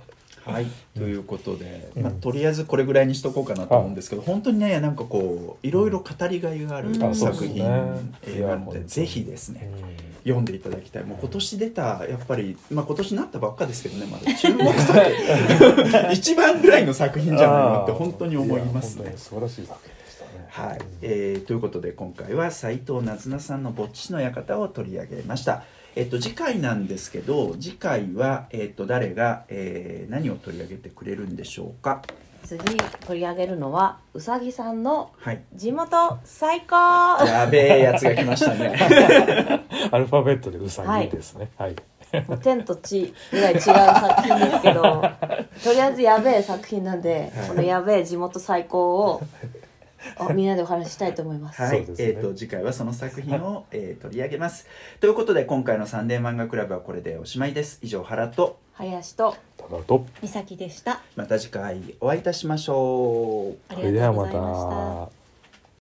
[0.47, 7.65] はい、ということで、うんまあ、とりあえずこれぐらいにしとこうかなと思うんですけど、本当にねなんかこういろいろ語りがいがある作品、ですね。
[8.25, 10.15] えーいやなのでぜひですねうん。
[10.25, 11.05] 読んでいただきたい。
[11.05, 14.33] もう今年出たやっぱり、まあ、今年なったばっかですけどねまだ。
[14.35, 15.01] 注目作
[16.13, 19.15] 一番ぐらいの作品じゃないのって本当に思いますね。
[19.17, 20.47] 素晴らしい作品でしたね。
[20.49, 20.79] はい。
[21.03, 25.65] えーということで今回は斉藤なずなさんの「ぼっちの館」を取り上げました。
[25.97, 32.03] えっと、次回なんですけど次回は、えっと、誰が、えー何を取り上げてくれるんでしょうか？
[32.45, 32.59] 次
[33.07, 35.41] 取り上げるのはうさぎさんのはい。
[35.55, 37.25] 地元最高。
[37.25, 38.75] やべえやつが来ましたね。
[39.91, 41.51] アルファベットでうさぎですね。
[41.57, 41.77] はい、
[42.29, 44.83] もう天と地ぐらい違う作品ですけど
[45.65, 49.23] とりあえずやべえ作品なんでこのやべえ地元最高を
[50.17, 51.87] あみんなでお話ししたいと思います、はい、ね。
[51.99, 54.67] えっ、と次回はその作品を、えー取り上げます。
[55.01, 57.79] ということで今回のサンデー漫画クラブはこれでおしまいです。
[57.83, 61.01] 以上原と林とただと美咲でした。
[61.17, 63.73] また次回お会いいたしましょう。
[63.73, 65.24] ありがとうございました